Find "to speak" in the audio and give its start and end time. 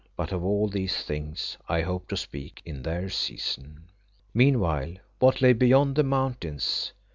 2.07-2.63